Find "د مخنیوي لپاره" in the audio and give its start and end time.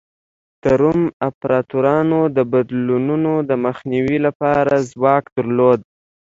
3.49-4.73